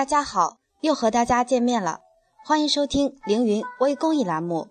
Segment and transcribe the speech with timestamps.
[0.00, 2.00] 大家好，又和大家见面了，
[2.42, 4.68] 欢迎收听凌云微公益栏目，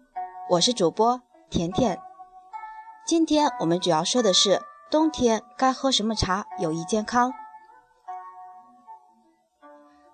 [0.50, 1.21] 我是主播
[1.52, 2.02] 甜甜。
[3.05, 4.59] 今天我们主要说的是
[4.89, 7.31] 冬天该喝什么茶有益健康。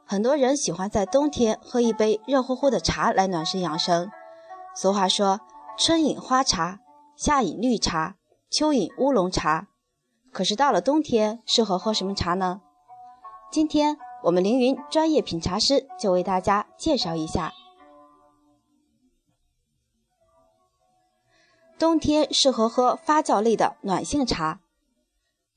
[0.06, 4.12] 很多人喜欢在冬天喝一杯热乎乎的茶来暖身养生。
[4.76, 5.40] 俗话说，
[5.78, 6.82] 春饮花茶，
[7.16, 8.16] 夏饮绿茶，
[8.50, 9.70] 秋饮乌龙茶。
[10.34, 12.60] 可是到了冬天，适合喝什么茶呢？
[13.50, 17.54] 今天我们凌云专业品茶师就为大家介绍一下，
[21.78, 24.62] 冬天适合喝发酵类的暖性茶。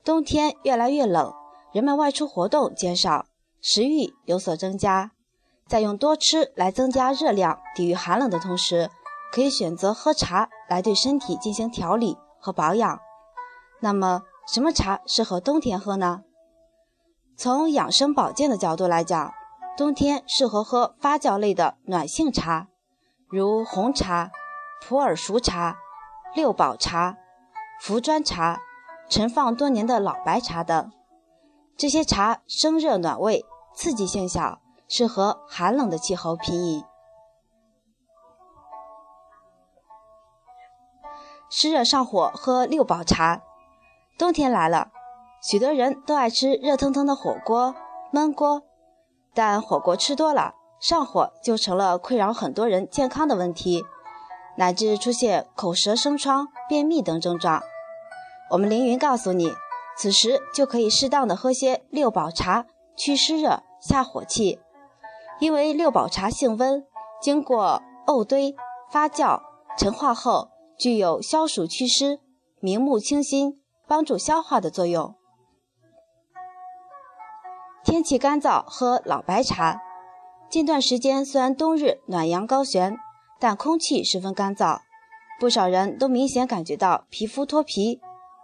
[0.03, 1.33] 冬天越来越冷，
[1.73, 3.25] 人们外出活动减少，
[3.59, 5.13] 食欲有所增加，
[5.67, 8.91] 在用多吃来增加热量、抵御寒冷的同时，
[9.31, 12.99] 可以选择喝茶来对身体进行调理和保养。
[13.79, 16.23] 那么，什么茶适合冬天喝呢？
[17.41, 19.33] 从养生保健的角度来讲，
[19.77, 22.67] 冬天适合喝发酵类的暖性茶，
[23.29, 24.29] 如红茶、
[24.81, 25.77] 普洱熟茶、
[26.35, 27.15] 六堡茶、
[27.81, 28.59] 茯砖茶、
[29.07, 30.91] 陈放多年的老白茶等。
[31.77, 36.83] 这些茶生热暖胃，刺激性小，适合寒冷的气候品饮。
[41.49, 43.41] 湿热上火喝六堡茶，
[44.17, 44.91] 冬天来了。
[45.41, 47.73] 许多人都爱吃热腾腾的火锅、
[48.11, 48.63] 焖锅，
[49.33, 53.85] 但火锅吃多了上火，就成了困扰很多人健康的问题，
[54.57, 57.61] 乃至出现口舌生疮、便秘等症状。
[58.51, 59.53] 我们凌云告诉你，
[59.97, 62.65] 此时就可以适当的喝些六堡茶，
[62.97, 64.59] 祛湿热、下火气。
[65.39, 66.85] 因为六堡茶性温，
[67.21, 68.53] 经过沤堆、
[68.91, 69.41] 发酵、
[69.77, 72.19] 陈化后，具有消暑祛湿、
[72.59, 75.15] 明目清心、帮助消化的作用。
[77.89, 79.81] 天气干燥，喝老白茶。
[80.47, 82.95] 近段时间虽然冬日暖阳高悬，
[83.39, 84.81] 但空气十分干燥，
[85.39, 87.99] 不少人都明显感觉到皮肤脱皮、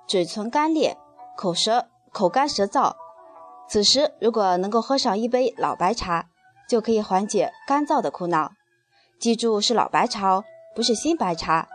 [0.07, 0.97] 嘴唇干裂、
[1.37, 2.95] 口舌口干舌燥。
[3.69, 6.25] 此时如果能够喝上一杯老白茶，
[6.67, 8.51] 就可以缓解干燥的苦恼。
[9.19, 10.43] 记住是老白茶哦，
[10.75, 11.67] 不是新白茶，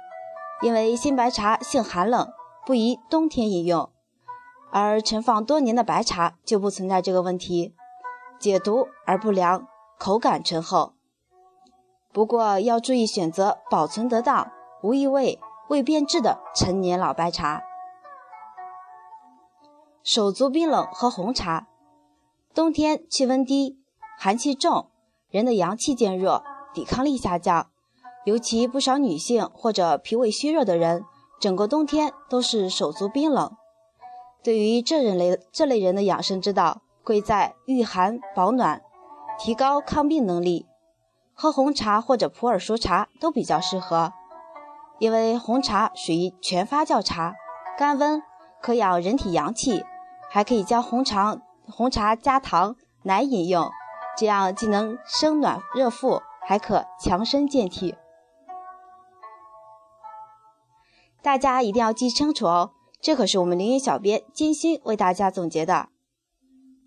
[0.60, 2.28] 因为新白茶性寒冷，
[2.66, 3.88] 不宜冬天饮用。
[4.72, 7.74] 而陈放多年的白茶就不存在这个问题，
[8.38, 9.66] 解毒而不凉，
[9.98, 10.94] 口感醇厚。
[12.12, 14.50] 不过要注意选择保存得当、
[14.82, 15.38] 无异味、
[15.68, 17.62] 未变质的陈年老白茶。
[20.02, 21.68] 手足冰冷喝红茶，
[22.54, 23.78] 冬天气温低，
[24.18, 24.90] 寒气重，
[25.30, 26.42] 人的阳气渐弱，
[26.72, 27.70] 抵抗力下降，
[28.24, 31.04] 尤其不少女性或者脾胃虚弱的人，
[31.38, 33.56] 整个冬天都是手足冰冷。
[34.42, 38.82] 对于这人类这类人的养生之道，贵在御寒保暖，
[39.38, 40.66] 提高抗病能力。
[41.34, 44.12] 喝红茶或者普洱熟茶都比较适合，
[44.98, 47.34] 因为红茶属于全发酵茶，
[47.78, 48.22] 甘温，
[48.60, 49.84] 可养人体阳气，
[50.30, 53.70] 还可以将红茶红茶加糖奶饮用，
[54.16, 57.94] 这样既能生暖热腹，还可强身健体。
[61.22, 62.72] 大家一定要记清楚哦。
[63.00, 65.88] 这可是我们凌云小编精心为大家总结的。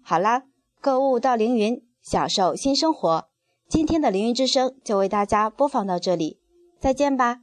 [0.03, 0.43] 好啦，
[0.81, 3.25] 购物到凌云，享受新生活。
[3.67, 6.39] 今天的凌云之声就为大家播放到这里，
[6.79, 7.39] 再见吧。